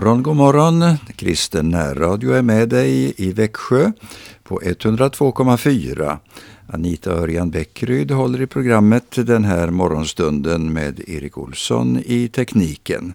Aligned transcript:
Morgon, 0.00 0.22
god 0.22 0.36
morgon. 0.36 0.84
Kristen 1.16 1.68
närradio 1.68 2.32
är 2.32 2.42
med 2.42 2.68
dig 2.68 3.14
i 3.16 3.32
Växjö 3.32 3.92
på 4.42 4.60
102,4. 4.60 6.18
Anita 6.66 7.10
Örjan 7.10 7.50
Bäckryd 7.50 8.10
håller 8.10 8.42
i 8.42 8.46
programmet 8.46 9.26
den 9.26 9.44
här 9.44 9.70
morgonstunden 9.70 10.72
med 10.72 11.08
Erik 11.08 11.38
Olsson 11.38 12.02
i 12.06 12.28
tekniken. 12.28 13.12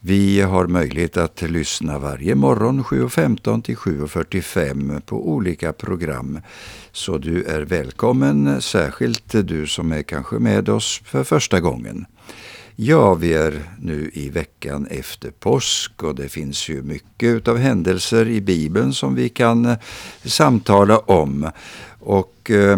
Vi 0.00 0.40
har 0.40 0.66
möjlighet 0.66 1.16
att 1.16 1.42
lyssna 1.42 1.98
varje 1.98 2.34
morgon 2.34 2.84
7.15 2.84 3.62
till 3.62 3.76
7.45 3.76 5.00
på 5.00 5.30
olika 5.30 5.72
program. 5.72 6.40
Så 6.92 7.18
du 7.18 7.44
är 7.44 7.60
välkommen, 7.60 8.62
särskilt 8.62 9.32
du 9.48 9.66
som 9.66 9.92
är 9.92 10.02
kanske 10.02 10.36
med 10.36 10.68
oss 10.68 11.00
för 11.04 11.24
första 11.24 11.60
gången. 11.60 12.06
Ja, 12.80 13.14
vi 13.14 13.34
är 13.34 13.62
nu 13.80 14.10
i 14.14 14.30
veckan 14.30 14.86
efter 14.90 15.30
påsk 15.30 16.02
och 16.02 16.14
det 16.14 16.28
finns 16.28 16.68
ju 16.68 16.82
mycket 16.82 17.48
av 17.48 17.56
händelser 17.58 18.28
i 18.28 18.40
Bibeln 18.40 18.94
som 18.94 19.14
vi 19.14 19.28
kan 19.28 19.66
eh, 19.66 19.78
samtala 20.24 20.98
om. 20.98 21.50
Och 22.00 22.50
eh, 22.50 22.76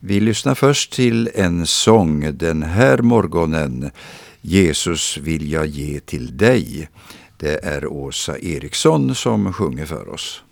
vi 0.00 0.20
lyssnar 0.20 0.54
först 0.54 0.92
till 0.92 1.30
en 1.34 1.66
sång 1.66 2.38
den 2.38 2.62
här 2.62 2.98
morgonen. 2.98 3.90
Jesus 4.40 5.16
vill 5.16 5.52
jag 5.52 5.66
ge 5.66 6.00
till 6.00 6.36
dig. 6.36 6.88
Det 7.36 7.64
är 7.64 7.86
Åsa 7.86 8.38
Eriksson 8.38 9.14
som 9.14 9.52
sjunger 9.52 9.86
för 9.86 10.08
oss. 10.08 10.42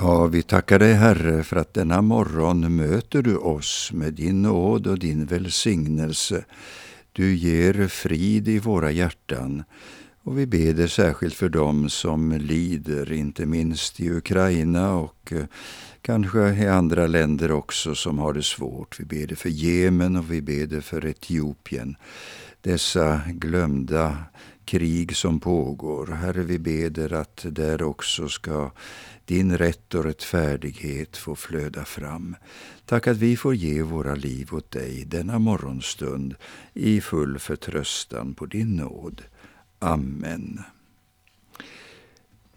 Ja, 0.00 0.26
vi 0.26 0.42
tackar 0.42 0.78
dig 0.78 0.94
Herre 0.94 1.42
för 1.42 1.56
att 1.56 1.74
denna 1.74 2.02
morgon 2.02 2.76
möter 2.76 3.22
du 3.22 3.36
oss 3.36 3.90
med 3.92 4.14
din 4.14 4.42
nåd 4.42 4.86
och 4.86 4.98
din 4.98 5.26
välsignelse. 5.26 6.44
Du 7.12 7.34
ger 7.34 7.88
frid 7.88 8.48
i 8.48 8.58
våra 8.58 8.90
hjärtan 8.90 9.64
Och 10.22 10.38
vi 10.38 10.46
beder 10.46 10.86
särskilt 10.86 11.34
för 11.34 11.48
dem 11.48 11.90
som 11.90 12.32
lider, 12.32 13.12
inte 13.12 13.46
minst 13.46 14.00
i 14.00 14.10
Ukraina 14.10 14.94
och 14.94 15.32
eh, 15.32 15.44
kanske 16.02 16.54
i 16.54 16.68
andra 16.68 17.06
länder 17.06 17.52
också 17.52 17.94
som 17.94 18.18
har 18.18 18.32
det 18.32 18.42
svårt. 18.42 19.00
Vi 19.00 19.04
ber 19.04 19.34
för 19.34 19.48
Jemen 19.48 20.16
och 20.16 20.32
vi 20.32 20.42
ber 20.42 20.80
för 20.80 21.06
Etiopien. 21.06 21.96
Dessa 22.60 23.20
glömda 23.26 24.16
krig 24.68 25.16
som 25.16 25.40
pågår. 25.40 26.06
Herre, 26.06 26.42
vi 26.42 26.58
beder 26.58 27.12
att 27.12 27.46
där 27.50 27.82
också 27.82 28.28
ska 28.28 28.70
din 29.24 29.58
rätt 29.58 29.94
och 29.94 30.04
rättfärdighet 30.04 31.16
få 31.16 31.36
flöda 31.36 31.84
fram. 31.84 32.36
Tack 32.86 33.06
att 33.06 33.16
vi 33.16 33.36
får 33.36 33.54
ge 33.54 33.82
våra 33.82 34.14
liv 34.14 34.54
åt 34.54 34.70
dig 34.70 35.04
denna 35.04 35.38
morgonstund 35.38 36.34
i 36.74 37.00
full 37.00 37.38
förtröstan 37.38 38.34
på 38.34 38.46
din 38.46 38.76
nåd. 38.76 39.22
Amen. 39.78 40.60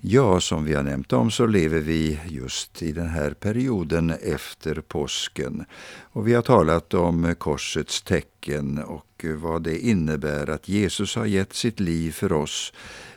Ja, 0.03 0.39
som 0.39 0.65
vi 0.65 0.73
har 0.73 0.83
nämnt 0.83 1.13
om 1.13 1.31
så 1.31 1.45
lever 1.45 1.79
vi 1.79 2.19
just 2.25 2.81
i 2.81 2.91
den 2.91 3.07
här 3.07 3.31
perioden 3.31 4.09
efter 4.09 4.75
påsken. 4.75 5.65
Och 6.01 6.27
vi 6.27 6.33
har 6.33 6.41
talat 6.41 6.93
om 6.93 7.35
korsets 7.37 8.01
tecken 8.01 8.77
och 8.77 9.25
vad 9.35 9.63
det 9.63 9.79
innebär 9.79 10.49
att 10.49 10.69
Jesus 10.69 11.15
har 11.15 11.25
gett 11.25 11.53
sitt 11.53 11.79
liv 11.79 12.11
för 12.11 12.33
oss. 12.33 12.73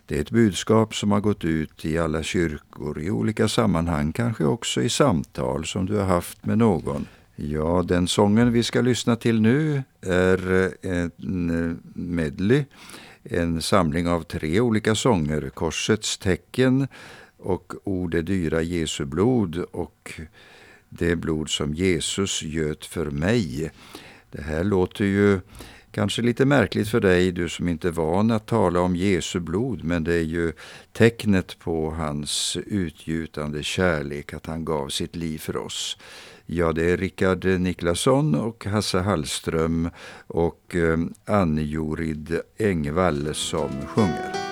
Det 0.06 0.16
är 0.16 0.20
ett 0.20 0.31
budskap 0.31 0.94
som 0.94 1.12
har 1.12 1.20
gått 1.20 1.44
ut 1.44 1.84
i 1.84 1.98
alla 1.98 2.22
kyrkor 2.22 3.00
i 3.00 3.10
olika 3.10 3.48
sammanhang, 3.48 4.12
kanske 4.12 4.44
också 4.44 4.82
i 4.82 4.88
samtal 4.88 5.64
som 5.64 5.86
du 5.86 5.96
har 5.96 6.06
haft 6.06 6.46
med 6.46 6.58
någon. 6.58 7.06
Ja, 7.36 7.84
den 7.88 8.08
sången 8.08 8.52
vi 8.52 8.62
ska 8.62 8.81
lyssna 8.81 9.16
till 9.16 9.40
nu 9.40 9.82
är 10.00 10.70
en 10.82 11.81
medley 11.94 12.64
en 13.25 13.62
samling 13.62 14.09
av 14.09 14.23
tre 14.23 14.61
olika 14.61 14.94
sånger, 14.94 15.50
Korsets 15.55 16.19
tecken 16.19 16.88
och 17.37 17.73
O 17.85 18.06
det 18.06 18.23
dyra 18.23 18.62
Jesu 18.62 19.05
blod 19.05 19.56
och 19.56 20.21
det 20.88 21.17
blod 21.17 21.50
som 21.50 21.75
Jesus 21.75 22.43
göt 22.43 22.85
för 22.85 23.06
mig. 23.06 23.71
Det 24.31 24.43
här 24.43 24.65
låter 24.65 25.05
ju 25.05 25.41
kanske 25.91 26.23
lite 26.23 26.44
märkligt 26.44 26.88
för 26.88 27.00
dig, 27.00 27.32
du 27.32 27.49
som 27.49 27.69
inte 27.69 27.88
är 27.88 27.93
van 27.93 28.31
att 28.31 28.47
tala 28.47 28.81
om 28.81 28.97
Jesu 28.97 29.41
blod, 29.41 29.85
men 29.85 30.05
det 30.05 30.15
är 30.15 30.23
ju 30.23 30.53
tecknet 30.93 31.59
på 31.59 31.91
hans 31.91 32.56
utgjutande 32.67 33.62
kärlek, 33.62 34.35
att 34.35 34.47
han 34.47 34.65
gav 34.65 34.88
sitt 34.88 35.17
liv 35.17 35.38
för 35.38 35.56
oss. 35.56 35.99
Ja, 36.46 36.73
det 36.73 36.91
är 36.91 36.96
Rickard 36.96 37.44
Niklasson 37.44 38.35
och 38.35 38.64
Hasse 38.64 38.99
Hallström 38.99 39.91
och 40.26 40.76
eh, 40.76 40.99
Ann-Jorid 41.26 42.41
Engvall 42.58 43.35
som 43.35 43.70
sjunger. 43.87 44.44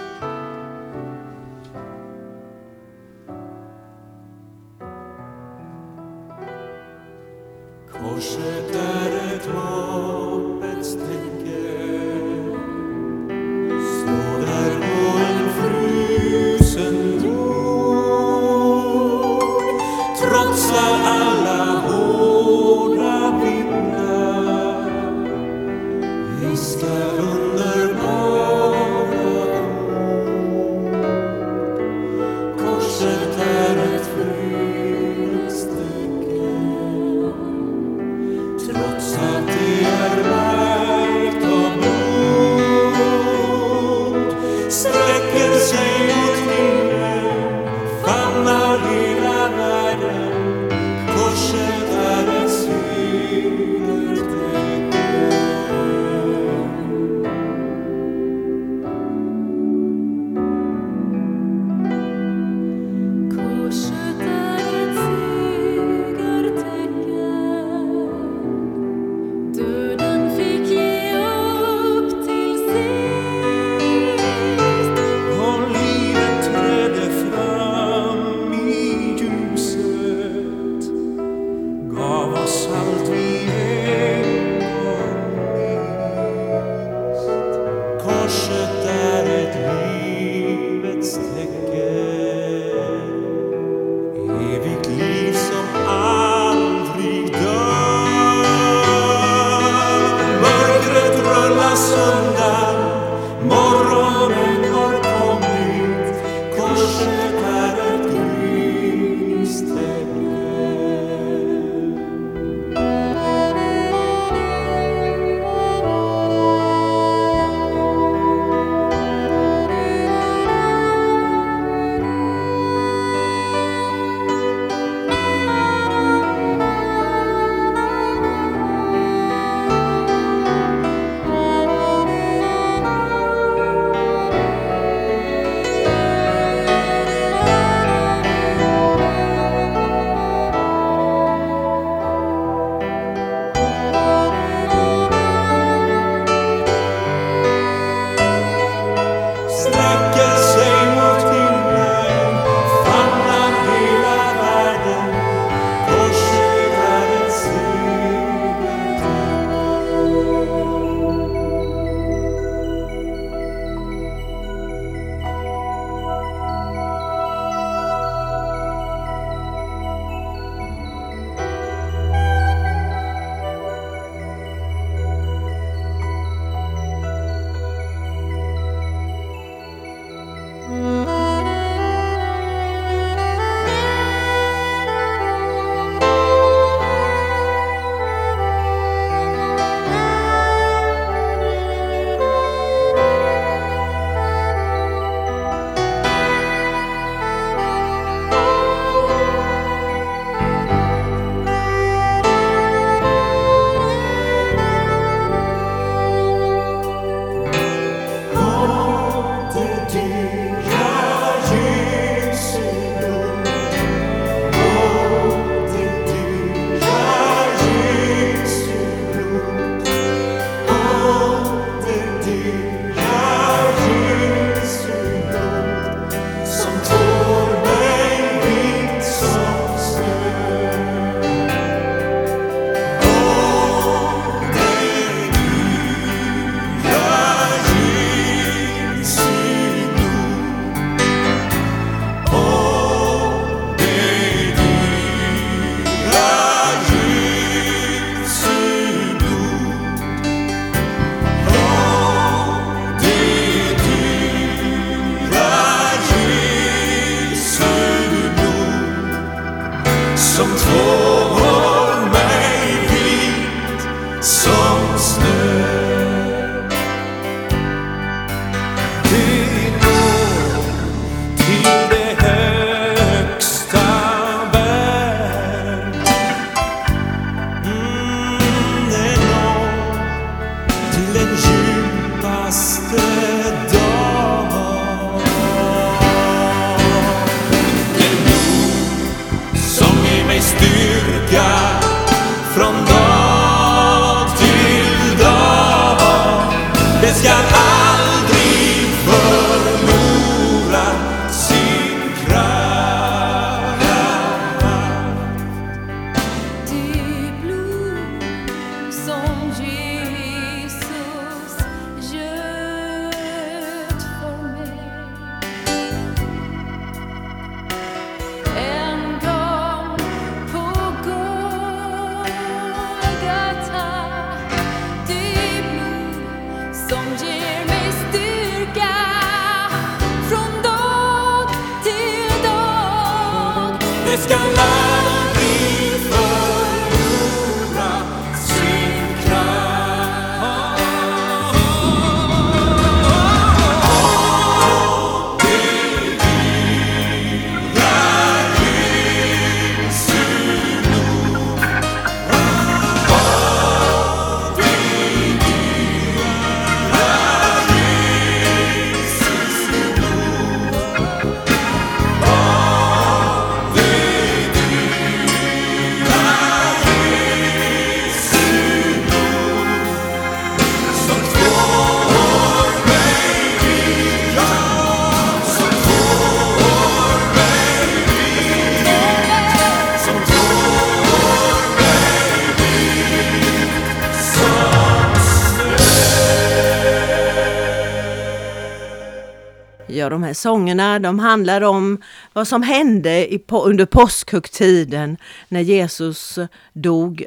De 390.12 390.22
här 390.22 390.34
sångerna 390.34 390.98
de 390.98 391.18
handlar 391.18 391.60
om 391.60 392.02
vad 392.32 392.48
som 392.48 392.62
hände 392.62 393.34
i, 393.34 393.44
under 393.48 393.86
påskhögtiden 393.86 395.16
när 395.48 395.60
Jesus 395.60 396.38
dog 396.72 397.24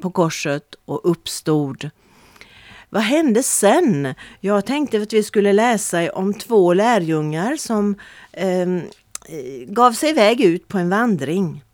på 0.00 0.10
korset 0.10 0.74
och 0.84 1.10
uppstod. 1.10 1.90
Vad 2.88 3.02
hände 3.02 3.42
sen? 3.42 4.14
Jag 4.40 4.66
tänkte 4.66 5.02
att 5.02 5.12
vi 5.12 5.22
skulle 5.22 5.52
läsa 5.52 6.12
om 6.12 6.34
två 6.34 6.74
lärjungar 6.74 7.56
som 7.56 7.94
eh, 8.32 8.68
gav 9.66 9.92
sig 9.92 10.10
iväg 10.10 10.40
ut 10.40 10.68
på 10.68 10.78
en 10.78 10.90
vandring. 10.90 11.64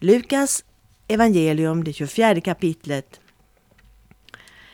Lukas 0.00 0.64
evangelium, 1.08 1.84
det 1.84 1.92
24 1.92 2.40
kapitlet. 2.40 3.20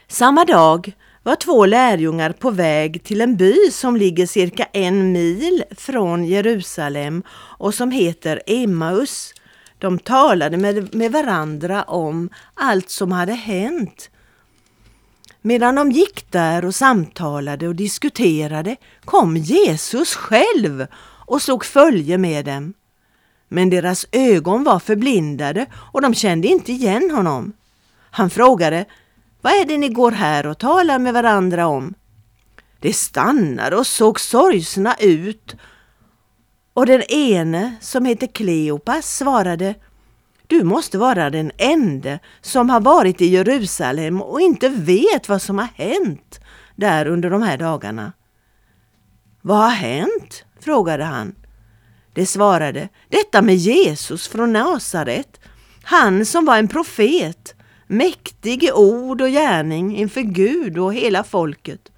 Samma 0.09 0.45
dag 0.45 0.93
var 1.27 1.37
två 1.37 1.67
lärjungar 1.67 2.33
på 2.33 2.51
väg 2.51 3.03
till 3.03 3.21
en 3.21 3.37
by 3.37 3.71
som 3.71 3.97
ligger 3.97 4.27
cirka 4.27 4.65
en 4.73 5.13
mil 5.13 5.65
från 5.71 6.25
Jerusalem 6.25 7.23
och 7.31 7.75
som 7.75 7.91
heter 7.91 8.43
Emmaus. 8.47 9.35
De 9.79 9.99
talade 9.99 10.57
med, 10.57 10.95
med 10.95 11.13
varandra 11.13 11.83
om 11.83 12.31
allt 12.55 12.91
som 12.91 13.13
hade 13.13 13.33
hänt. 13.33 14.11
Medan 15.43 15.75
de 15.75 15.93
gick 15.93 16.33
där 16.33 16.65
och 16.65 16.75
samtalade 16.75 17.69
och 17.69 17.75
diskuterade 17.75 18.77
kom 19.05 19.37
Jesus 19.37 20.15
själv 20.15 20.87
och 21.03 21.43
slog 21.43 21.65
följe 21.65 22.19
med 22.19 22.45
dem. 22.45 22.75
Men 23.49 23.71
deras 23.71 24.07
ögon 24.13 24.65
var 24.65 24.79
förblindade 24.79 25.67
och 25.93 26.03
de 26.03 26.15
kände 26.15 26.49
inte 26.49 26.73
igen 26.73 27.11
honom. 27.11 27.53
Han 28.11 28.31
frågade 28.31 28.85
vad 29.47 29.55
är 29.55 29.65
det 29.65 29.79
ni 29.79 29.89
går 29.89 30.13
här 30.13 30.47
och 30.47 30.59
talar 30.59 30.99
med 30.99 31.15
varandra 31.15 31.67
om? 31.67 31.95
De 32.81 32.93
stannade 32.93 33.77
och 33.77 33.87
såg 33.87 34.21
sorgsna 34.21 34.95
ut 34.99 35.57
och 36.75 36.87
den 36.87 37.03
ene, 37.03 37.75
som 37.81 38.05
heter 38.05 38.27
Kleopas, 38.27 39.17
svarade 39.17 39.75
Du 40.47 40.65
måste 40.65 40.99
vara 40.99 41.31
den 41.31 41.53
ende 41.57 42.19
som 42.41 42.71
har 42.71 42.81
varit 42.81 43.21
i 43.21 43.27
Jerusalem 43.27 44.23
och 44.23 44.41
inte 44.41 44.69
vet 44.69 45.29
vad 45.29 45.43
som 45.43 45.59
har 45.59 45.69
hänt 45.75 46.41
där 46.77 47.07
under 47.07 47.31
de 47.31 47.43
här 47.43 47.59
dagarna. 47.59 48.13
Vad 49.43 49.59
har 49.59 49.71
hänt? 49.71 50.45
frågade 50.61 51.05
han. 51.05 51.35
Det 52.15 52.27
svarade, 52.27 52.89
detta 53.09 53.43
med 53.43 53.57
Jesus 53.57 54.29
från 54.29 54.53
Nasaret, 54.53 55.41
han 55.83 56.27
som 56.27 56.45
var 56.45 56.59
en 56.59 56.69
profet 56.69 57.56
mäktig 57.87 58.65
i 58.65 58.73
ord 58.73 59.21
och 59.21 59.29
gärning 59.29 59.97
inför 59.97 60.21
Gud 60.21 60.79
och 60.79 60.95
hela 60.95 61.25
folket. 61.25 61.93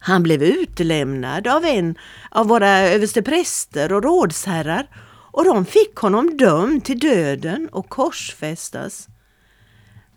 Han 0.00 0.22
blev 0.22 0.42
utlämnad 0.42 1.46
av 1.46 1.64
en 1.64 1.98
av 2.30 2.46
våra 2.48 2.68
överstepräster 2.78 3.92
och 3.92 4.02
rådsherrar 4.02 4.86
och 5.32 5.44
de 5.44 5.66
fick 5.66 5.96
honom 5.96 6.36
dömd 6.36 6.84
till 6.84 6.98
döden 6.98 7.68
och 7.72 7.88
korsfästas. 7.88 9.08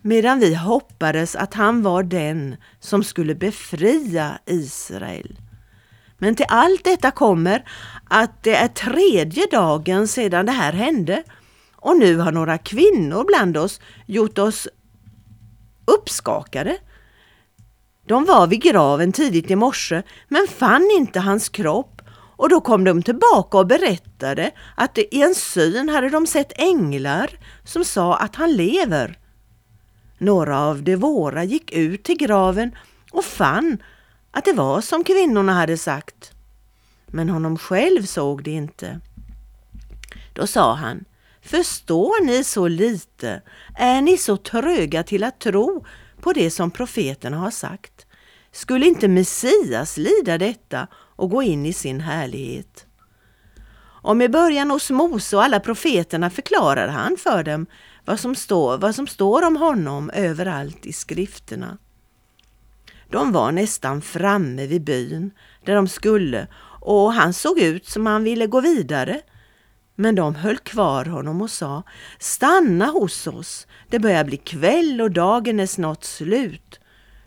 Medan 0.02 0.40
vi 0.40 0.54
hoppades 0.54 1.36
att 1.36 1.54
han 1.54 1.82
var 1.82 2.02
den 2.02 2.56
som 2.80 3.04
skulle 3.04 3.34
befria 3.34 4.38
Israel. 4.46 5.38
Men 6.18 6.34
till 6.34 6.46
allt 6.48 6.84
detta 6.84 7.10
kommer 7.10 7.64
att 8.08 8.42
det 8.42 8.56
är 8.56 8.68
tredje 8.68 9.46
dagen 9.50 10.08
sedan 10.08 10.46
det 10.46 10.52
här 10.52 10.72
hände 10.72 11.22
och 11.84 11.98
nu 11.98 12.16
har 12.16 12.32
några 12.32 12.58
kvinnor 12.58 13.24
bland 13.24 13.56
oss 13.56 13.80
gjort 14.06 14.38
oss 14.38 14.68
uppskakade. 15.84 16.76
De 18.06 18.24
var 18.24 18.46
vid 18.46 18.62
graven 18.62 19.12
tidigt 19.12 19.50
i 19.50 19.56
morse 19.56 20.02
men 20.28 20.46
fann 20.48 20.90
inte 20.96 21.20
hans 21.20 21.48
kropp 21.48 22.02
och 22.36 22.48
då 22.48 22.60
kom 22.60 22.84
de 22.84 23.02
tillbaka 23.02 23.58
och 23.58 23.66
berättade 23.66 24.50
att 24.76 24.98
i 24.98 25.22
en 25.22 25.34
syn 25.34 25.88
hade 25.88 26.10
de 26.10 26.26
sett 26.26 26.52
änglar 26.60 27.30
som 27.64 27.84
sa 27.84 28.16
att 28.16 28.36
han 28.36 28.52
lever. 28.52 29.18
Några 30.18 30.60
av 30.60 30.82
de 30.82 30.96
våra 30.96 31.44
gick 31.44 31.72
ut 31.72 32.04
till 32.04 32.16
graven 32.16 32.76
och 33.12 33.24
fann 33.24 33.82
att 34.30 34.44
det 34.44 34.52
var 34.52 34.80
som 34.80 35.04
kvinnorna 35.04 35.52
hade 35.52 35.78
sagt. 35.78 36.32
Men 37.06 37.28
honom 37.28 37.58
själv 37.58 38.02
såg 38.02 38.42
de 38.42 38.50
inte. 38.50 39.00
Då 40.32 40.46
sa 40.46 40.74
han, 40.74 41.04
Förstår 41.44 42.24
ni 42.24 42.44
så 42.44 42.68
lite? 42.68 43.42
Är 43.78 44.02
ni 44.02 44.18
så 44.18 44.36
tröga 44.36 45.02
till 45.02 45.24
att 45.24 45.40
tro 45.40 45.86
på 46.20 46.32
det 46.32 46.50
som 46.50 46.70
profeterna 46.70 47.36
har 47.36 47.50
sagt? 47.50 48.06
Skulle 48.52 48.86
inte 48.86 49.08
Messias 49.08 49.96
lida 49.96 50.38
detta 50.38 50.86
och 50.94 51.30
gå 51.30 51.42
in 51.42 51.66
i 51.66 51.72
sin 51.72 52.00
härlighet? 52.00 52.86
Och 54.02 54.16
med 54.16 54.30
början 54.30 54.70
hos 54.70 54.90
Mose 54.90 55.36
och 55.36 55.44
alla 55.44 55.60
profeterna 55.60 56.30
förklarade 56.30 56.92
han 56.92 57.16
för 57.16 57.42
dem 57.42 57.66
vad 58.04 58.20
som 58.20 58.34
står, 58.34 58.78
vad 58.78 58.94
som 58.94 59.06
står 59.06 59.46
om 59.46 59.56
honom 59.56 60.10
överallt 60.10 60.86
i 60.86 60.92
skrifterna. 60.92 61.78
De 63.10 63.32
var 63.32 63.52
nästan 63.52 64.02
framme 64.02 64.66
vid 64.66 64.84
byn 64.84 65.30
där 65.64 65.74
de 65.74 65.88
skulle 65.88 66.46
och 66.80 67.12
han 67.12 67.32
såg 67.32 67.58
ut 67.58 67.86
som 67.86 68.06
han 68.06 68.24
ville 68.24 68.46
gå 68.46 68.60
vidare 68.60 69.20
men 69.94 70.14
de 70.14 70.34
höll 70.34 70.58
kvar 70.58 71.04
honom 71.04 71.42
och 71.42 71.50
sa 71.50 71.82
Stanna 72.18 72.86
hos 72.86 73.26
oss, 73.26 73.66
det 73.88 73.98
börjar 73.98 74.24
bli 74.24 74.36
kväll 74.36 75.00
och 75.00 75.10
dagen 75.10 75.60
är 75.60 75.66
snart 75.66 76.04
slut. 76.04 76.80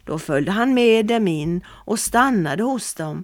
Då 0.04 0.20
följde 0.20 0.52
han 0.52 0.74
med 0.74 1.06
dem 1.06 1.28
in 1.28 1.62
och 1.68 2.00
stannade 2.00 2.64
hos 2.64 2.94
dem. 2.94 3.24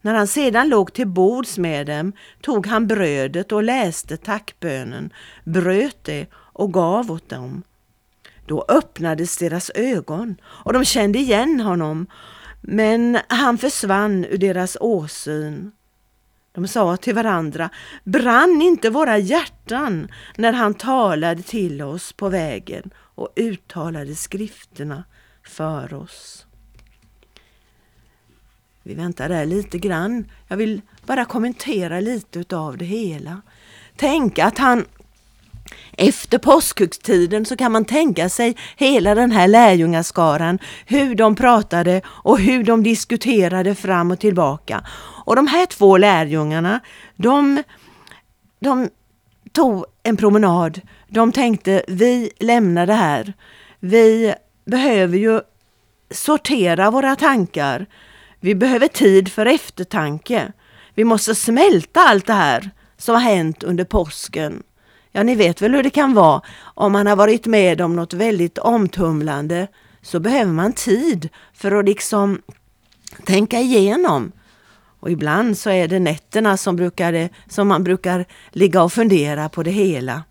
När 0.00 0.14
han 0.14 0.26
sedan 0.26 0.68
låg 0.68 0.92
till 0.92 1.08
bords 1.08 1.58
med 1.58 1.86
dem 1.86 2.12
tog 2.40 2.66
han 2.66 2.86
brödet 2.86 3.52
och 3.52 3.62
läste 3.62 4.16
tackbönen, 4.16 5.12
bröt 5.44 6.04
det 6.04 6.26
och 6.34 6.72
gav 6.72 7.10
åt 7.10 7.28
dem. 7.28 7.62
Då 8.46 8.64
öppnades 8.68 9.36
deras 9.36 9.70
ögon 9.74 10.36
och 10.44 10.72
de 10.72 10.84
kände 10.84 11.18
igen 11.18 11.60
honom, 11.60 12.06
men 12.60 13.18
han 13.28 13.58
försvann 13.58 14.24
ur 14.24 14.38
deras 14.38 14.76
åsyn. 14.80 15.72
De 16.54 16.68
sa 16.68 16.96
till 16.96 17.14
varandra, 17.14 17.70
brann 18.04 18.62
inte 18.62 18.90
våra 18.90 19.18
hjärtan 19.18 20.08
när 20.36 20.52
han 20.52 20.74
talade 20.74 21.42
till 21.42 21.82
oss 21.82 22.12
på 22.12 22.28
vägen 22.28 22.90
och 22.96 23.32
uttalade 23.36 24.14
skrifterna 24.14 25.04
för 25.42 25.94
oss. 25.94 26.46
Vi 28.82 28.94
väntar 28.94 29.28
där 29.28 29.46
lite 29.46 29.78
grann. 29.78 30.30
Jag 30.48 30.56
vill 30.56 30.80
bara 31.06 31.24
kommentera 31.24 32.00
lite 32.00 32.38
utav 32.38 32.78
det 32.78 32.84
hela. 32.84 33.42
Tänk 33.96 34.38
att 34.38 34.58
han 34.58 34.84
efter 35.98 36.38
påskhögtiden 36.38 37.44
så 37.44 37.56
kan 37.56 37.72
man 37.72 37.84
tänka 37.84 38.28
sig 38.28 38.56
hela 38.76 39.14
den 39.14 39.30
här 39.30 39.48
lärjungaskaran, 39.48 40.58
hur 40.86 41.14
de 41.14 41.34
pratade 41.34 42.00
och 42.06 42.38
hur 42.38 42.64
de 42.64 42.82
diskuterade 42.82 43.74
fram 43.74 44.10
och 44.10 44.20
tillbaka. 44.20 44.84
Och 45.24 45.36
de 45.36 45.46
här 45.46 45.66
två 45.66 45.96
lärjungarna, 45.96 46.80
de, 47.16 47.62
de 48.60 48.88
tog 49.52 49.84
en 50.02 50.16
promenad. 50.16 50.80
De 51.08 51.32
tänkte, 51.32 51.84
vi 51.88 52.30
lämnar 52.40 52.86
det 52.86 52.94
här. 52.94 53.32
Vi 53.80 54.34
behöver 54.64 55.18
ju 55.18 55.40
sortera 56.10 56.90
våra 56.90 57.16
tankar. 57.16 57.86
Vi 58.40 58.54
behöver 58.54 58.88
tid 58.88 59.32
för 59.32 59.46
eftertanke. 59.46 60.52
Vi 60.94 61.04
måste 61.04 61.34
smälta 61.34 62.00
allt 62.00 62.26
det 62.26 62.32
här 62.32 62.70
som 62.96 63.14
har 63.14 63.22
hänt 63.22 63.62
under 63.62 63.84
påsken. 63.84 64.62
Ja, 65.16 65.22
ni 65.22 65.34
vet 65.34 65.62
väl 65.62 65.74
hur 65.74 65.82
det 65.82 65.90
kan 65.90 66.14
vara. 66.14 66.42
Om 66.60 66.92
man 66.92 67.06
har 67.06 67.16
varit 67.16 67.46
med 67.46 67.80
om 67.80 67.96
något 67.96 68.12
väldigt 68.12 68.58
omtumlande 68.58 69.68
så 70.02 70.20
behöver 70.20 70.52
man 70.52 70.72
tid 70.72 71.28
för 71.52 71.72
att 71.72 71.84
liksom 71.84 72.42
tänka 73.24 73.60
igenom. 73.60 74.32
Och 75.00 75.10
ibland 75.10 75.58
så 75.58 75.70
är 75.70 75.88
det 75.88 75.98
nätterna 75.98 76.56
som, 76.56 76.76
brukade, 76.76 77.28
som 77.48 77.68
man 77.68 77.84
brukar 77.84 78.24
ligga 78.50 78.82
och 78.82 78.92
fundera 78.92 79.48
på 79.48 79.62
det 79.62 79.70
hela. 79.70 80.22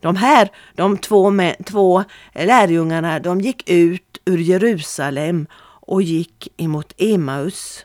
De 0.00 0.16
här, 0.16 0.50
de 0.74 0.98
två, 0.98 1.30
med, 1.30 1.56
två 1.66 2.04
lärjungarna, 2.34 3.20
de 3.20 3.40
gick 3.40 3.70
ut 3.70 4.18
ur 4.24 4.38
Jerusalem 4.38 5.46
och 5.62 6.02
gick 6.02 6.48
emot 6.56 6.92
Emmaus. 6.96 7.84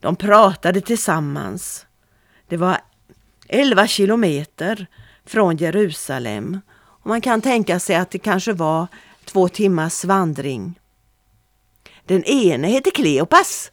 De 0.00 0.16
pratade 0.16 0.80
tillsammans. 0.80 1.86
Det 2.48 2.56
var 2.56 2.78
11 3.52 3.86
kilometer 3.86 4.86
från 5.26 5.56
Jerusalem. 5.56 6.60
Och 6.74 7.06
man 7.06 7.20
kan 7.20 7.40
tänka 7.40 7.80
sig 7.80 7.96
att 7.96 8.10
det 8.10 8.18
kanske 8.18 8.52
var 8.52 8.86
två 9.24 9.48
timmars 9.48 10.04
vandring. 10.04 10.78
Den 12.06 12.24
ene 12.24 12.68
hette 12.68 12.90
Kleopas 12.90 13.70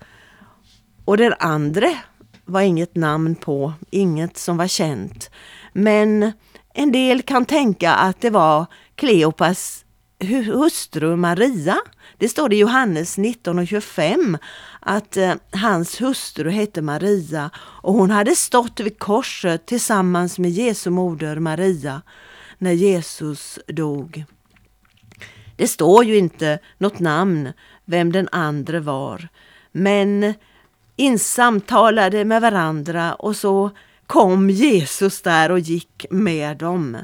och 1.06 1.18
den 1.18 1.34
andra 1.39 1.98
var 2.46 2.62
inget 2.62 2.96
namn 2.96 3.36
på, 3.36 3.74
inget 3.89 4.38
som 4.38 4.58
var 4.58 4.68
känt. 4.68 5.30
Men 5.74 6.32
en 6.74 6.92
del 6.92 7.22
kan 7.22 7.46
tänka 7.46 7.94
att 7.94 8.22
det 8.22 8.30
var 8.30 8.65
Kleopas 8.96 9.86
hustru 10.54 11.15
Maria. 11.15 11.78
Det 12.19 12.29
står 12.29 12.53
i 12.53 12.58
Johannes 12.58 13.17
19.25 13.17 14.38
att 14.79 15.17
eh, 15.17 15.34
hans 15.51 16.01
hustru 16.01 16.49
hette 16.49 16.82
Maria 16.82 17.49
och 17.58 17.93
hon 17.93 18.12
hade 18.12 18.36
stått 18.36 18.79
vid 18.79 18.99
korset 18.99 19.65
tillsammans 19.65 20.39
med 20.39 20.51
Jesu 20.51 20.89
moder 20.89 21.39
Maria 21.39 22.01
när 22.58 22.71
Jesus 22.71 23.60
dog. 23.67 24.25
Det 25.55 25.67
står 25.67 26.05
ju 26.05 26.17
inte 26.17 26.60
något 26.77 26.99
namn 26.99 27.53
vem 27.86 28.12
den 28.12 28.29
andra 28.32 28.79
var, 28.79 29.27
men 29.71 30.34
insamtalade 30.95 32.25
med 32.25 32.41
varandra 32.41 33.13
och 33.13 33.36
så 33.36 33.71
kom 34.08 34.49
Jesus 34.49 35.21
där 35.21 35.51
och 35.51 35.60
gick 35.60 36.05
med 36.10 36.58
dem. 36.58 36.97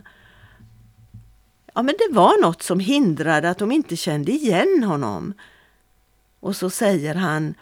Ja, 1.76 1.82
men 1.82 1.96
det 1.98 2.16
var 2.16 2.42
något 2.42 2.64
som 2.64 2.80
hindrade 2.80 3.50
att 3.50 3.58
de 3.58 3.72
inte 3.72 3.96
kände 3.96 4.32
igen 4.32 4.84
honom. 4.84 5.34
Och 6.40 6.56
så 6.56 6.70
säger 6.70 7.16
han, 7.16 7.56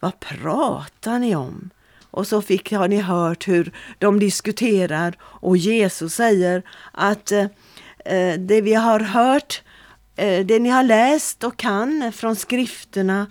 vad 0.00 0.20
pratar 0.20 1.18
ni 1.18 1.36
om? 1.36 1.70
Och 2.10 2.26
så 2.26 2.42
fick, 2.42 2.72
har 2.72 2.88
ni 2.88 3.00
hört 3.00 3.48
hur 3.48 3.72
de 3.98 4.20
diskuterar 4.20 5.16
och 5.20 5.56
Jesus 5.56 6.14
säger 6.14 6.62
att 6.92 7.32
eh, 7.32 8.34
det 8.38 8.60
vi 8.60 8.74
har 8.74 9.00
hört, 9.00 9.62
eh, 10.16 10.46
det 10.46 10.58
ni 10.58 10.68
har 10.68 10.82
läst 10.82 11.44
och 11.44 11.56
kan 11.56 12.12
från 12.12 12.36
skrifterna, 12.36 13.26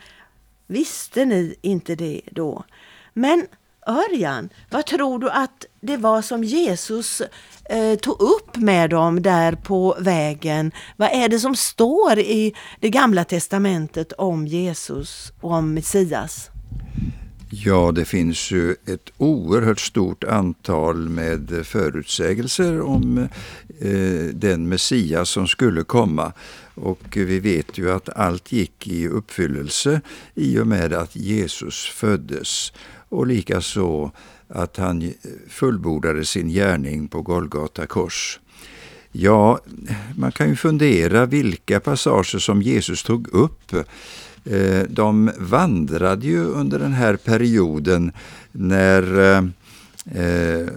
visste 0.68 1.26
ni 1.26 1.56
inte 1.62 1.96
det 1.96 2.22
då? 2.32 2.64
Men 3.14 3.48
Örjan, 3.88 4.50
vad 4.70 4.86
tror 4.86 5.20
du 5.20 5.30
att 5.30 5.66
det 5.82 5.98
var 5.98 6.22
som 6.22 6.44
Jesus 6.44 7.22
eh, 7.70 7.96
tog 7.96 8.22
upp 8.22 8.58
med 8.58 8.90
dem 8.90 9.22
där 9.22 9.56
på 9.56 9.98
vägen? 10.00 10.72
Vad 10.98 11.10
är 11.10 11.30
det 11.30 11.40
som 11.40 11.56
står 11.56 12.20
i 12.20 12.54
det 12.80 12.90
gamla 12.90 13.24
testamentet 13.24 14.14
om 14.14 14.48
Jesus 14.48 15.32
och 15.42 15.52
om 15.52 15.74
Messias? 15.74 16.50
Ja, 17.50 17.92
det 17.92 18.06
finns 18.06 18.52
ju 18.52 18.72
ett 18.72 19.10
oerhört 19.18 19.80
stort 19.80 20.24
antal 20.24 21.10
med 21.10 21.62
förutsägelser 21.64 22.82
om 22.82 23.18
eh, 23.80 24.26
den 24.34 24.70
Messias 24.70 25.30
som 25.30 25.48
skulle 25.48 25.84
komma. 25.84 26.34
Och 26.76 27.18
vi 27.18 27.40
vet 27.40 27.78
ju 27.78 27.92
att 27.92 28.10
allt 28.10 28.52
gick 28.52 28.88
i 28.88 29.08
uppfyllelse 29.08 30.02
i 30.36 30.60
och 30.60 30.68
med 30.68 30.94
att 30.94 31.16
Jesus 31.16 31.86
föddes 31.86 32.72
och 33.10 33.28
likaså 33.28 34.12
att 34.48 34.78
han 34.78 35.14
fullbordade 35.50 36.26
sin 36.26 36.50
gärning 36.50 37.08
på 37.08 37.22
Golgata 37.22 37.86
kors. 37.86 38.40
Ja, 39.12 39.60
man 40.16 40.32
kan 40.32 40.50
ju 40.50 40.56
fundera 40.56 41.26
vilka 41.26 41.80
passager 41.80 42.40
som 42.40 42.62
Jesus 42.62 43.04
tog 43.04 43.28
upp. 43.28 43.74
Eh, 44.46 44.84
de 44.90 45.32
vandrade 45.38 46.28
ju 46.28 46.44
under 46.46 46.80
den 46.80 46.94
här 46.94 47.16
perioden 47.16 48.12
när 48.52 49.20
eh, 50.16 50.68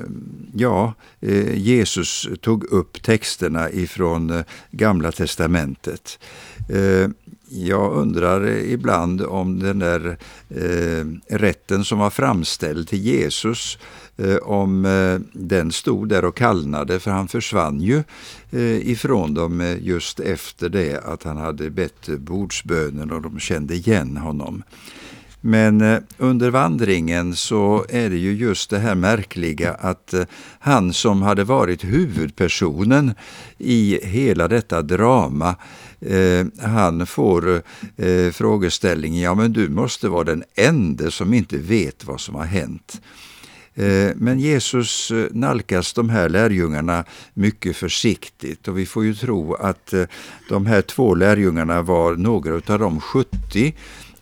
ja, 0.55 0.95
eh, 1.21 1.59
Jesus 1.59 2.29
tog 2.41 2.65
upp 2.65 3.03
texterna 3.03 3.71
ifrån 3.71 4.45
Gamla 4.71 5.13
testamentet. 5.13 6.19
Jag 7.53 7.93
undrar 7.93 8.47
ibland 8.49 9.23
om 9.23 9.59
den 9.59 9.79
där 9.79 10.19
eh, 10.49 11.37
rätten 11.37 11.85
som 11.85 11.99
var 11.99 12.11
framställd 12.11 12.89
till 12.89 12.99
Jesus, 13.01 13.79
eh, 14.17 14.37
om 14.37 14.85
eh, 14.85 15.21
den 15.33 15.73
stod 15.73 16.09
där 16.09 16.25
och 16.25 16.37
kallnade, 16.37 17.01
för 17.01 17.11
han 17.11 17.29
försvann 17.29 17.81
ju 17.81 18.03
eh, 18.51 18.91
ifrån 18.91 19.35
dem 19.35 19.61
eh, 19.61 19.83
just 19.83 20.21
efter 20.21 20.69
det 20.69 21.05
att 21.05 21.23
han 21.23 21.37
hade 21.37 21.71
bett 21.71 22.09
bordsbönen 22.19 23.11
och 23.11 23.23
de 23.23 23.41
kände 23.41 23.75
igen 23.75 24.17
honom. 24.17 24.63
Men 25.41 25.81
eh, 25.81 25.99
under 26.19 26.51
vandringen 26.51 27.37
så 27.37 27.85
är 27.89 28.11
det 28.11 28.17
ju 28.17 28.33
just 28.33 28.71
det 28.71 28.79
här 28.79 28.95
märkliga 28.95 29.75
att 29.75 30.15
eh, 30.15 30.25
han 30.59 30.93
som 30.93 31.23
hade 31.23 31.45
varit 31.45 31.85
huvudpersonen 31.85 33.15
i 33.59 34.01
hela 34.03 34.49
detta 34.49 34.83
drama 34.83 35.57
Eh, 36.01 36.47
han 36.69 37.07
får 37.07 37.63
eh, 37.97 38.31
frågeställningen, 38.33 39.23
ja 39.23 39.35
men 39.35 39.53
du 39.53 39.69
måste 39.69 40.09
vara 40.09 40.25
den 40.25 40.45
enda 40.55 41.11
som 41.11 41.35
inte 41.35 41.59
vet 41.59 42.05
vad 42.05 42.21
som 42.21 42.35
har 42.35 42.45
hänt. 42.45 43.01
Eh, 43.75 44.11
men 44.17 44.41
Jesus 44.41 45.11
eh, 45.11 45.27
nalkas 45.31 45.93
de 45.93 46.11
här 46.11 46.29
lärjungarna 46.29 47.05
mycket 47.35 47.77
försiktigt 47.77 48.69
och 48.69 48.79
vi 48.79 48.87
får 48.87 49.05
ju 49.05 49.15
tro 49.15 49.55
att 49.55 49.93
eh, 49.93 50.05
de 50.49 50.67
här 50.67 50.83
två 50.83 51.15
lärjungarna 51.15 51.83
var 51.83 52.17
några 52.17 52.55
av 52.55 52.79
de 52.79 53.01
70 53.01 53.75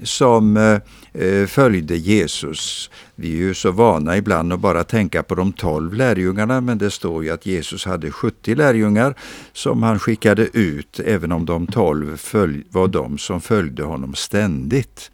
som 0.03 0.57
eh, 0.57 0.81
eh, 1.23 1.47
följde 1.47 1.97
Jesus. 1.97 2.91
Vi 3.15 3.33
är 3.33 3.37
ju 3.37 3.55
så 3.55 3.71
vana 3.71 4.17
ibland 4.17 4.53
att 4.53 4.61
bara 4.61 4.85
tänka 4.85 5.23
på 5.23 5.35
de 5.35 5.53
tolv 5.53 5.95
lärjungarna 5.95 6.61
men 6.61 6.79
det 6.79 6.91
står 6.91 7.25
ju 7.25 7.31
att 7.31 7.47
Jesus 7.47 7.85
hade 7.85 8.11
70 8.11 8.55
lärjungar 8.55 9.15
som 9.53 9.83
han 9.83 9.99
skickade 9.99 10.49
ut 10.53 11.01
även 11.01 11.33
om 11.33 11.47
de 11.47 11.67
tolv 11.67 12.21
var 12.71 12.89
de 12.89 13.19
som 13.19 13.41
följde 13.41 13.83
honom 13.83 14.15
ständigt. 14.15 15.11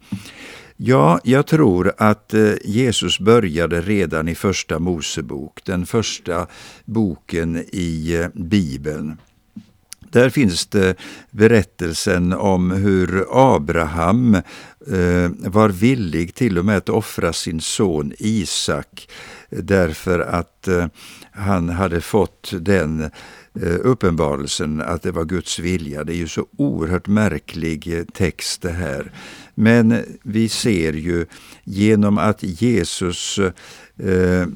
Ja, 0.77 1.19
jag 1.23 1.47
tror 1.47 1.93
att 1.97 2.33
eh, 2.33 2.53
Jesus 2.63 3.19
började 3.19 3.81
redan 3.81 4.27
i 4.27 4.35
första 4.35 4.79
Mosebok, 4.79 5.59
den 5.63 5.85
första 5.85 6.47
boken 6.85 7.57
i 7.57 8.27
Bibeln. 8.33 9.17
Där 10.15 10.29
finns 10.29 10.67
det 10.67 10.95
berättelsen 11.31 12.33
om 12.33 12.71
hur 12.71 13.25
Abraham 13.31 14.35
eh, 14.35 15.31
var 15.37 15.69
villig 15.69 16.35
till 16.35 16.57
och 16.57 16.65
med 16.65 16.77
att 16.77 16.89
offra 16.89 17.33
sin 17.33 17.61
son 17.61 18.13
Isak 18.17 19.09
därför 19.49 20.19
att 20.19 20.67
eh, 20.67 20.87
han 21.31 21.69
hade 21.69 22.01
fått 22.01 22.53
den 22.59 23.01
eh, 23.61 23.75
uppenbarelsen 23.81 24.81
att 24.81 25.01
det 25.01 25.11
var 25.11 25.25
Guds 25.25 25.59
vilja. 25.59 26.03
Det 26.03 26.13
är 26.13 26.17
ju 26.17 26.27
så 26.27 26.45
oerhört 26.57 27.07
märklig 27.07 27.97
eh, 27.97 28.03
text 28.13 28.61
det 28.61 28.71
här. 28.71 29.11
Men 29.55 30.03
vi 30.23 30.49
ser 30.49 30.93
ju 30.93 31.25
genom 31.63 32.17
att 32.17 32.43
Jesus 32.43 33.39
eh, 33.97 34.47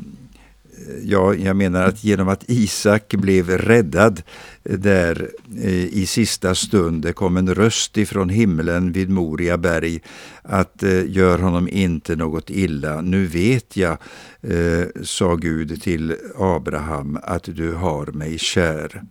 Ja, 1.03 1.35
jag 1.35 1.55
menar 1.55 1.83
att 1.83 2.03
genom 2.03 2.29
att 2.29 2.43
Isak 2.47 3.13
blev 3.13 3.49
räddad 3.49 4.21
där 4.63 5.29
eh, 5.63 5.85
i 5.85 6.05
sista 6.05 6.55
stund, 6.55 7.03
det 7.03 7.13
kom 7.13 7.37
en 7.37 7.55
röst 7.55 7.97
ifrån 7.97 8.29
himlen 8.29 8.91
vid 8.91 9.09
Moria 9.09 9.57
berg 9.57 10.01
att 10.41 10.83
eh, 10.83 11.09
gör 11.11 11.39
honom 11.39 11.69
inte 11.69 12.15
något 12.15 12.49
illa. 12.49 13.01
Nu 13.01 13.25
vet 13.25 13.77
jag, 13.77 13.97
eh, 14.41 14.87
sa 15.03 15.35
Gud 15.35 15.81
till 15.81 16.15
Abraham, 16.37 17.19
att 17.23 17.43
du 17.43 17.73
har 17.73 18.05
mig 18.05 18.39
kär. 18.39 19.03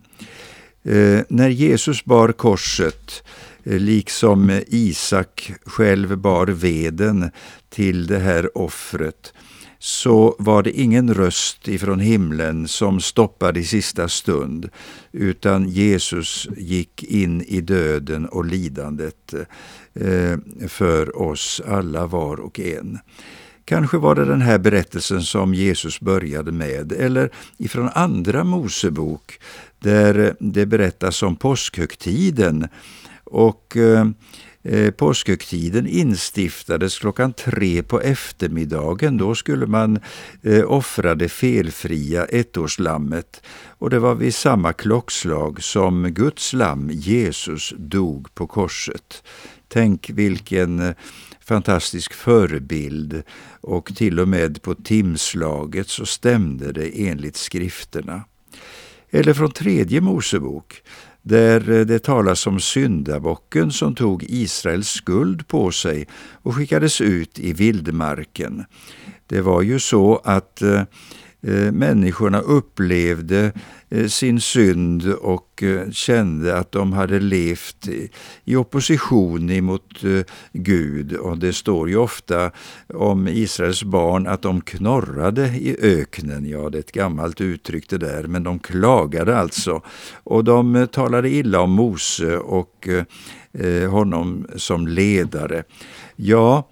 Eh, 0.83 1.19
när 1.29 1.49
Jesus 1.49 2.05
bar 2.05 2.31
korset 2.31 3.23
Eh, 3.63 3.79
liksom 3.79 4.61
Isak 4.67 5.53
själv 5.65 6.17
bar 6.17 6.47
veden 6.47 7.31
till 7.69 8.07
det 8.07 8.19
här 8.19 8.57
offret, 8.57 9.33
så 9.79 10.35
var 10.39 10.63
det 10.63 10.71
ingen 10.71 11.13
röst 11.13 11.67
ifrån 11.67 11.99
himlen 11.99 12.67
som 12.67 13.01
stoppade 13.01 13.59
i 13.59 13.63
sista 13.63 14.07
stund, 14.07 14.69
utan 15.11 15.69
Jesus 15.69 16.47
gick 16.57 17.03
in 17.03 17.41
i 17.41 17.61
döden 17.61 18.25
och 18.25 18.45
lidandet 18.45 19.33
eh, 19.93 20.37
för 20.67 21.21
oss 21.21 21.61
alla 21.67 22.07
var 22.07 22.39
och 22.39 22.59
en. 22.59 22.99
Kanske 23.65 23.97
var 23.97 24.15
det 24.15 24.25
den 24.25 24.41
här 24.41 24.57
berättelsen 24.57 25.21
som 25.21 25.53
Jesus 25.53 25.99
började 25.99 26.51
med, 26.51 26.91
eller 26.91 27.31
ifrån 27.57 27.89
andra 27.93 28.43
Mosebok 28.43 29.39
där 29.79 30.35
det 30.39 30.65
berättas 30.65 31.23
om 31.23 31.35
påskhögtiden. 31.35 32.67
Och 33.23 33.77
eh, 33.77 34.05
eh, 34.63 34.91
påskhögtiden 34.91 35.87
instiftades 35.87 36.99
klockan 36.99 37.33
tre 37.33 37.83
på 37.83 38.01
eftermiddagen. 38.01 39.17
Då 39.17 39.35
skulle 39.35 39.65
man 39.67 39.99
eh, 40.41 40.71
offra 40.71 41.15
det 41.15 41.29
felfria 41.29 42.25
ettårslammet. 42.25 43.41
Och 43.67 43.89
det 43.89 43.99
var 43.99 44.15
vid 44.15 44.35
samma 44.35 44.73
klockslag 44.73 45.63
som 45.63 46.13
Guds 46.13 46.53
lamm 46.53 46.89
Jesus 46.93 47.73
dog 47.77 48.35
på 48.35 48.47
korset. 48.47 49.23
Tänk 49.67 50.09
vilken 50.09 50.79
eh, 50.79 50.95
fantastisk 51.49 52.13
förebild 52.13 53.23
och 53.61 53.95
till 53.95 54.19
och 54.19 54.27
med 54.27 54.61
på 54.61 54.75
timslaget 54.75 55.89
så 55.89 56.05
stämde 56.05 56.71
det 56.71 57.07
enligt 57.07 57.35
skrifterna. 57.35 58.23
Eller 59.11 59.33
från 59.33 59.51
tredje 59.51 60.01
Mosebok 60.01 60.81
där 61.29 61.71
eh, 61.71 61.85
det 61.85 61.99
talas 61.99 62.47
om 62.47 62.59
syndabocken 62.59 63.71
som 63.71 63.95
tog 63.95 64.23
Israels 64.23 64.89
skuld 64.89 65.47
på 65.47 65.71
sig 65.71 66.07
och 66.31 66.55
skickades 66.55 67.01
ut 67.01 67.39
i 67.39 67.53
vildmarken. 67.53 68.65
Det 69.27 69.41
var 69.41 69.61
ju 69.61 69.79
så 69.79 70.21
att 70.23 70.61
eh, 70.61 70.83
Eh, 71.41 71.71
människorna 71.71 72.39
upplevde 72.39 73.51
eh, 73.89 74.07
sin 74.07 74.41
synd 74.41 75.13
och 75.13 75.63
eh, 75.63 75.91
kände 75.91 76.57
att 76.57 76.71
de 76.71 76.93
hade 76.93 77.19
levt 77.19 77.87
i, 78.45 78.55
opposition 78.55 79.49
emot 79.49 80.03
Gud. 80.53 81.13
Och 81.13 81.37
det 81.37 81.53
står 81.53 81.89
ju 81.89 81.97
ofta 81.97 82.51
om 82.93 83.27
Israels 83.27 83.83
barn 83.83 84.27
att 84.27 84.41
de 84.41 84.61
knorrade 84.61 85.47
i 85.47 85.77
öknen. 85.81 86.45
Ja, 86.45 86.69
det 86.69 86.77
är 86.77 86.79
ett 86.79 86.91
gammalt 86.91 87.41
uttryck 87.41 87.89
det 87.89 87.97
där, 87.97 88.23
men 88.23 88.43
de 88.43 88.59
klagade 88.59 89.37
alltså. 89.37 89.81
Och 90.23 90.43
de 90.43 90.87
talade 90.91 91.29
illa 91.29 91.61
om 91.61 91.71
Mose 91.71 92.37
och 92.37 92.87
honom 93.89 94.47
som 94.55 94.87
ledare. 94.87 95.63
Ja, 96.15 96.69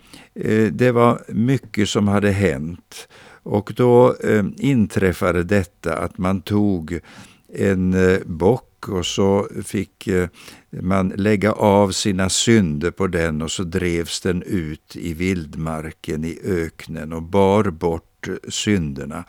det 0.71 0.91
var 0.91 1.23
mycket 1.27 1.89
som 1.89 2.07
hade 2.07 2.31
hänt. 2.31 3.07
Och 3.47 3.73
då 3.75 4.15
eh, 4.23 4.45
inträffade 4.57 5.43
detta 5.43 5.97
att 5.97 6.17
man 6.17 6.41
tog 6.41 6.99
en 7.53 7.93
eh, 7.93 8.19
bock 8.25 8.89
och 8.89 9.05
så 9.05 9.47
fick 9.63 10.07
eh, 10.07 10.29
man 10.69 11.13
lägga 11.15 11.51
av 11.51 11.91
sina 11.91 12.29
synder 12.29 12.91
på 12.91 13.07
den 13.07 13.41
och 13.41 13.51
så 13.51 13.63
drevs 13.63 14.21
den 14.21 14.43
ut 14.43 14.95
i 14.95 15.13
vildmarken, 15.13 16.25
i 16.25 16.39
öknen 16.43 17.13
och 17.13 17.21
bar 17.21 17.63
bort 17.63 18.16
synderna. 18.49 19.23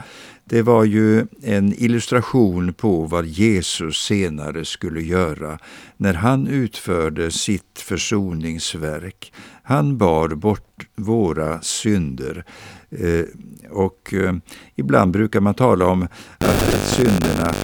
Det 0.44 0.62
var 0.62 0.84
ju 0.84 1.26
en 1.42 1.72
illustration 1.72 2.72
på 2.72 3.04
vad 3.04 3.26
Jesus 3.26 3.96
senare 3.96 4.64
skulle 4.64 5.02
göra 5.02 5.58
när 5.96 6.14
han 6.14 6.46
utförde 6.46 7.30
sitt 7.30 7.78
försoningsverk. 7.78 9.32
Han 9.62 9.98
bar 9.98 10.28
bort 10.28 10.87
våra 10.96 11.61
synder. 11.61 12.44
Eh, 12.90 13.24
och 13.70 14.14
eh, 14.14 14.34
ibland 14.76 15.12
brukar 15.12 15.40
man 15.40 15.54
tala 15.54 15.87
om 15.87 16.02
att 16.38 16.87
synderna 16.87 17.54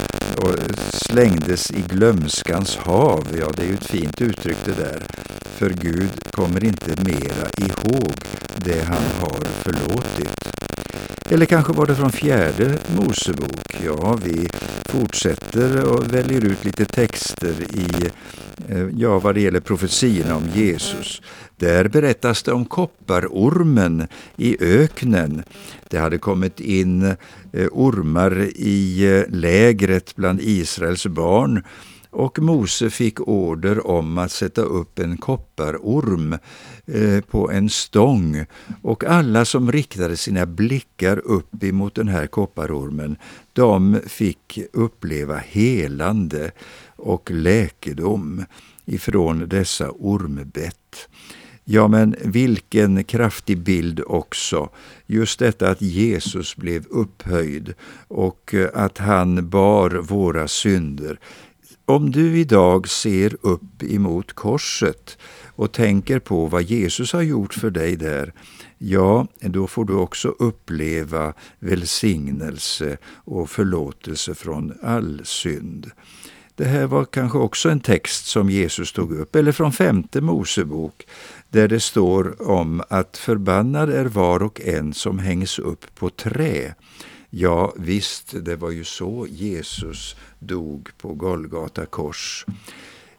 eh, 0.43 0.75
slängdes 0.93 1.71
i 1.71 1.85
glömskans 1.89 2.77
hav. 2.77 3.27
Ja, 3.41 3.47
det 3.57 3.63
är 3.63 3.67
ju 3.67 3.75
ett 3.75 3.87
fint 3.87 4.21
uttryck 4.21 4.59
det 4.65 4.77
där. 4.77 5.03
För 5.41 5.71
Gud 5.71 6.31
kommer 6.31 6.65
inte 6.65 7.03
mera 7.03 7.49
ihåg 7.59 8.13
det 8.57 8.85
han 8.85 9.21
har 9.21 9.45
förlåtit. 9.45 10.74
Eller 11.31 11.47
kanske 11.47 11.73
var 11.73 11.87
det 11.87 11.95
från 11.95 12.13
fjärde 12.13 12.79
Mosebok? 12.97 13.77
Ja, 13.85 14.19
vi 14.25 14.49
fortsätter 14.85 15.85
och 15.85 16.15
väljer 16.15 16.45
ut 16.45 16.65
lite 16.65 16.85
texter 16.85 17.55
i, 17.73 18.11
eh, 18.69 18.89
ja, 18.97 19.19
vad 19.19 19.35
det 19.35 19.41
gäller 19.41 19.61
profetierna 19.61 20.37
om 20.37 20.43
Jesus. 20.55 21.23
Där 21.57 21.89
berättas 21.89 22.43
det 22.43 22.53
om 22.53 22.65
kopparormen 22.65 24.07
i 24.37 24.57
öknen. 24.61 25.43
Det 25.89 25.99
hade 25.99 26.19
kommit 26.19 26.61
in 26.61 27.03
eh, 27.53 27.67
ormar 27.73 28.49
i 28.55 29.05
eh, 29.17 29.35
lägret 29.35 30.17
bland 30.17 30.41
Israels 30.41 31.07
barn 31.07 31.63
och 32.15 32.39
Mose 32.39 32.91
fick 32.91 33.21
order 33.21 33.87
om 33.87 34.19
att 34.19 34.33
sätta 34.33 34.63
upp 34.63 34.99
en 34.99 35.17
kopparorm 35.17 36.39
eh, 36.87 37.21
på 37.21 37.51
en 37.51 37.71
stång 37.71 38.45
och 38.83 39.05
alla 39.05 39.45
som 39.45 39.73
riktade 39.73 40.17
sina 40.17 40.47
blickar 40.47 41.19
upp 41.19 41.65
emot 41.65 41.95
den 41.95 42.09
här 42.09 42.27
kopparormen, 42.27 43.17
de 43.53 44.01
fick 44.07 44.59
uppleva 44.73 45.37
helande 45.37 46.51
och 46.97 47.31
läkedom 47.31 48.45
ifrån 48.85 49.49
dessa 49.49 49.91
ormbett. 49.91 51.09
Ja, 51.67 51.89
men 51.89 52.17
vilken 52.25 53.05
kraftig 53.05 53.59
bild 53.59 54.01
också. 54.07 54.69
Just 55.07 55.39
detta 55.39 55.71
att 55.71 55.83
Jesus 55.83 56.57
blev 56.57 56.87
upphöjd 56.87 57.75
och 58.09 58.55
att 58.75 58.99
han 58.99 59.49
bar 59.49 59.91
våra 59.91 60.49
synder. 60.49 61.19
Om 61.87 62.11
du 62.11 62.39
idag 62.39 62.89
ser 62.89 63.37
upp 63.41 63.83
emot 63.83 64.33
korset 64.33 65.19
och 65.47 65.73
tänker 65.73 66.19
på 66.19 66.47
vad 66.47 66.63
Jesus 66.63 67.13
har 67.13 67.23
gjort 67.23 67.55
för 67.55 67.71
dig 67.71 67.97
där, 67.97 68.33
ja, 68.79 69.27
då 69.41 69.67
får 69.67 69.85
du 69.85 69.95
också 69.95 70.29
uppleva 70.29 71.33
välsignelse 71.59 72.97
och 73.07 73.51
förlåtelse 73.51 74.35
från 74.35 74.73
all 74.83 75.21
synd. 75.25 75.91
Det 76.55 76.65
här 76.65 76.87
var 76.87 77.05
kanske 77.05 77.39
också 77.39 77.69
en 77.69 77.81
text 77.81 78.27
som 78.27 78.51
Jesus 78.51 78.93
tog 78.93 79.13
upp, 79.13 79.37
eller 79.37 79.53
från 79.53 79.73
femte 79.73 80.21
Mosebok, 80.21 81.07
där 81.51 81.69
det 81.69 81.81
står 81.81 82.51
om 82.51 82.83
att 82.89 83.17
förbannad 83.17 83.91
är 83.91 84.05
var 84.05 84.43
och 84.43 84.61
en 84.61 84.95
som 84.95 85.19
hängs 85.19 85.59
upp 85.59 85.95
på 85.95 86.11
trä. 86.11 86.75
Ja, 87.37 87.73
visst, 87.77 88.35
det 88.45 88.57
var 88.57 88.71
ju 88.71 88.85
så 88.85 89.27
Jesus 89.31 90.17
dog 90.39 90.89
på 90.99 91.15
Golgata 91.15 91.87
kors. 91.87 92.47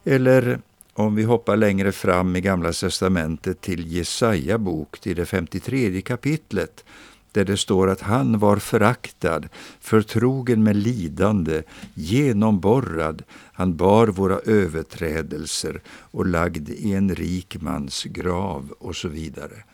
Eller 0.04 0.60
om 0.92 1.14
vi 1.14 1.22
hoppar 1.22 1.56
längre 1.56 1.92
fram 1.92 2.36
i 2.36 2.40
Gamla 2.40 2.72
testamentet 2.72 3.60
till 3.60 3.92
Jesaja 3.92 4.58
bok, 4.58 5.00
till 5.00 5.16
det 5.16 5.26
53 5.26 6.00
kapitlet, 6.00 6.84
där 7.32 7.44
det 7.44 7.56
står 7.56 7.90
att 7.90 8.00
han 8.00 8.38
var 8.38 8.56
föraktad, 8.56 9.48
förtrogen 9.80 10.62
med 10.62 10.76
lidande, 10.76 11.62
genomborrad, 11.94 13.22
han 13.52 13.76
bar 13.76 14.06
våra 14.06 14.38
överträdelser 14.38 15.80
och 15.88 16.26
lagd 16.26 16.68
i 16.68 16.92
en 16.92 17.14
rik 17.14 17.56
mans 17.60 18.04
grav 18.04 18.74
och 18.78 18.96
så 18.96 19.08
vidare. 19.08 19.64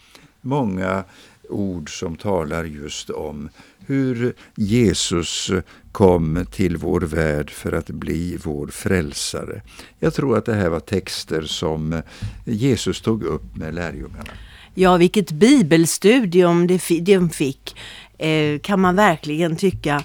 Många 0.40 1.04
ord 1.48 1.98
som 1.98 2.16
talar 2.16 2.64
just 2.64 3.10
om 3.10 3.48
hur 3.86 4.34
Jesus 4.56 5.50
kom 5.92 6.46
till 6.50 6.76
vår 6.76 7.00
värld 7.00 7.50
för 7.50 7.72
att 7.72 7.90
bli 7.90 8.38
vår 8.44 8.66
frälsare. 8.66 9.62
Jag 9.98 10.14
tror 10.14 10.38
att 10.38 10.44
det 10.44 10.54
här 10.54 10.68
var 10.68 10.80
texter 10.80 11.42
som 11.42 12.02
Jesus 12.44 13.00
tog 13.00 13.22
upp 13.22 13.56
med 13.56 13.74
lärjungarna. 13.74 14.30
Ja, 14.74 14.96
vilket 14.96 15.32
bibelstudium 15.32 16.66
de 16.66 17.30
fick, 17.30 17.76
eh, 18.18 18.58
kan 18.58 18.80
man 18.80 18.96
verkligen 18.96 19.56
tycka. 19.56 20.02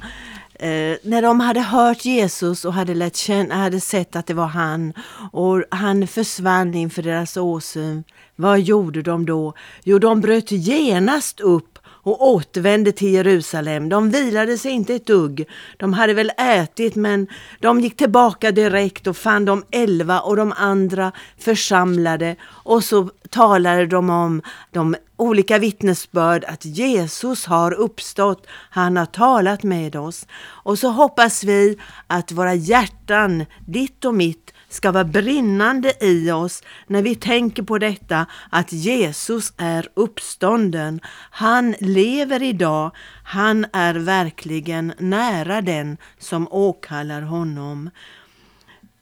Eh, 0.60 0.98
när 1.02 1.22
de 1.22 1.40
hade 1.40 1.60
hört 1.60 2.06
Jesus 2.06 2.66
och 2.66 2.74
hade, 2.74 2.94
lärt 2.94 3.16
känna, 3.16 3.56
hade 3.56 3.80
sett 3.80 4.16
att 4.16 4.26
det 4.26 4.34
var 4.34 4.48
han 4.48 4.94
och 5.32 5.64
han 5.72 6.08
försvann 6.08 6.74
inför 6.74 7.02
deras 7.02 7.38
åsyn, 7.38 8.04
vad 8.36 8.60
gjorde 8.60 9.02
de 9.02 9.26
då? 9.26 9.54
Jo, 9.84 10.00
de 10.00 10.22
bröt 10.22 10.52
genast 10.52 11.40
upp 11.40 11.77
och 12.08 12.28
återvände 12.28 12.92
till 12.92 13.14
Jerusalem. 13.14 13.90
De 13.90 14.10
vilade 14.12 14.58
sig 14.58 14.72
inte 14.72 14.96
ett 14.96 15.06
dugg. 15.06 15.48
De 15.78 15.94
hade 15.94 16.14
väl 16.14 16.32
ätit 16.38 16.96
men 16.96 17.28
de 17.60 17.80
gick 17.80 17.98
tillbaka 17.98 18.52
direkt 18.52 19.08
och 19.08 19.18
fann 19.18 19.46
de 19.46 19.64
elva 19.72 20.20
och 20.20 20.36
de 20.36 20.54
andra 20.58 21.12
församlade 21.40 22.36
och 22.46 22.84
så 22.84 23.10
talade 23.30 23.86
de 23.86 24.10
om 24.10 24.42
de 24.72 24.96
olika 25.18 25.58
vittnesbörd 25.58 26.44
att 26.44 26.66
Jesus 26.66 27.46
har 27.46 27.74
uppstått, 27.74 28.48
han 28.70 28.98
har 28.98 29.06
talat 29.06 29.64
med 29.64 29.96
oss. 29.96 30.28
Och 30.40 30.80
så 30.80 30.90
hoppas 30.90 31.44
vi 31.44 31.78
att 32.08 32.32
våra 32.32 32.54
hjärtan, 32.54 33.46
ditt 33.66 34.06
och 34.06 34.14
mitt, 34.14 34.54
ska 34.70 34.92
vara 34.92 35.04
brinnande 35.04 35.94
i 36.06 36.32
oss 36.32 36.64
när 36.88 37.02
vi 37.02 37.16
tänker 37.16 37.64
på 37.64 37.78
detta 37.78 38.26
att 38.50 38.74
Jesus 38.74 39.54
är 39.58 39.90
uppstånden. 39.94 41.02
Han 41.30 41.76
lever 41.80 42.44
idag. 42.44 42.92
Han 43.24 43.66
är 43.74 43.96
verkligen 43.96 44.94
nära 44.98 45.62
den 45.62 45.98
som 46.18 46.48
åkallar 46.52 47.22
honom. 47.22 47.90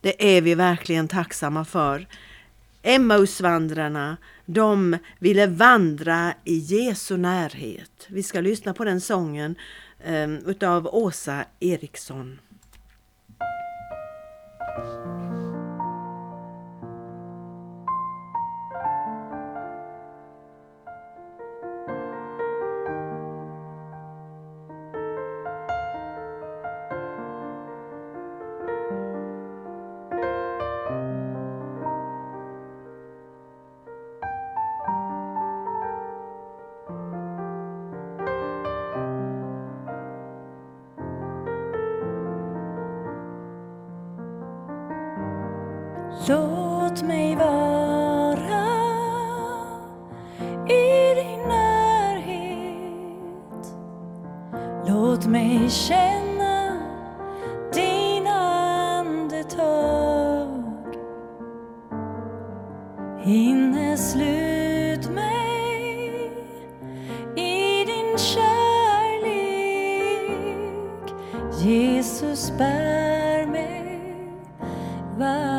Det 0.02 0.38
är 0.38 0.42
vi 0.42 0.56
verkligen 0.56 1.08
tacksamma 1.08 1.66
för. 1.66 2.08
Emmausvandrarna, 2.84 4.18
de 4.46 4.98
ville 5.20 5.48
vandra 5.48 6.34
i 6.44 6.58
Jesu 6.58 7.18
närhet. 7.18 8.08
Vi 8.08 8.24
ska 8.24 8.42
lyssna 8.42 8.74
på 8.74 8.84
den 8.84 9.02
sången 9.02 9.56
eh, 10.04 10.30
utav 10.30 10.88
Åsa 10.92 11.46
Eriksson. 11.60 12.40
Låt 46.28 47.04
mig 47.04 47.36
vara 47.36 48.66
i 50.68 51.14
din 51.16 51.40
närhet. 51.48 52.96
Låt 54.88 55.26
mig 55.26 55.70
känna 55.70 56.78
dina 57.74 58.32
andetag. 59.00 60.64
Inneslut 63.26 65.10
mig 65.10 66.32
i 67.36 67.86
din 67.86 68.18
kärlek. 68.18 69.46
Jesus 71.64 72.52
bär 72.58 73.46
mig 73.46 74.02
varje 75.18 75.55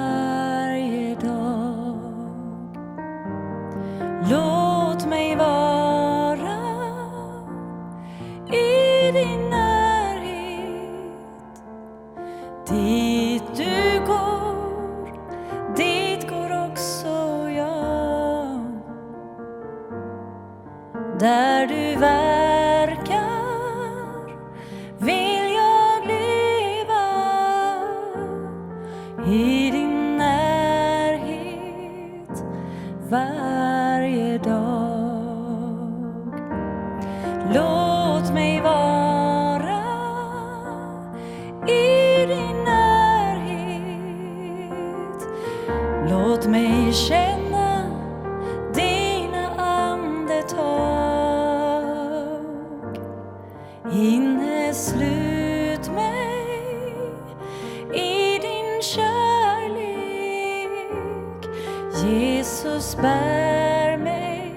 Jesus 62.76 62.96
bär 62.96 63.98
mig 63.98 64.54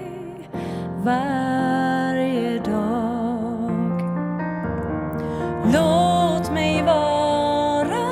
varje 1.04 2.58
dag. 2.58 4.00
Låt 5.64 6.52
mig 6.52 6.82
vara 6.82 8.10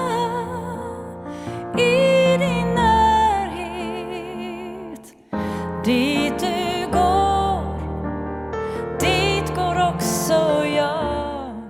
i 1.78 2.36
din 2.38 2.74
närhet. 2.74 3.94
Dit 5.84 6.38
du 6.38 6.86
går, 6.92 7.78
dit 9.00 9.54
går 9.56 9.88
också 9.88 10.66
jag. 10.66 11.62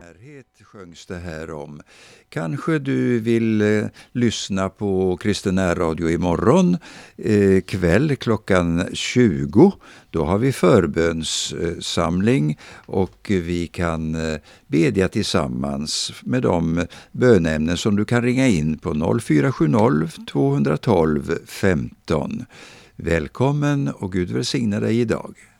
Närhet 0.00 0.62
sjöngs 0.64 1.06
det 1.06 1.18
här 1.18 1.50
om. 1.50 1.82
Kanske 2.32 2.78
du 2.78 3.18
vill 3.18 3.60
eh, 3.60 3.84
lyssna 4.12 4.68
på 4.68 5.16
Kristen 5.16 5.54
närradio 5.54 6.10
imorgon 6.10 6.76
eh, 7.16 7.60
kväll 7.60 8.16
klockan 8.16 8.84
20. 8.92 9.72
Då 10.10 10.24
har 10.24 10.38
vi 10.38 10.52
förbönssamling 10.52 12.58
och 12.74 13.26
vi 13.28 13.66
kan 13.66 14.14
eh, 14.14 14.38
bedja 14.66 15.08
tillsammans 15.08 16.12
med 16.22 16.42
de 16.42 16.86
bönämnen 17.12 17.76
som 17.76 17.96
du 17.96 18.04
kan 18.04 18.22
ringa 18.22 18.48
in 18.48 18.78
på 18.78 19.18
0470 19.20 20.26
212 20.26 21.38
15. 21.46 22.44
Välkommen 22.96 23.88
och 23.88 24.12
Gud 24.12 24.30
välsigne 24.30 24.80
dig 24.80 25.00
idag. 25.00 25.51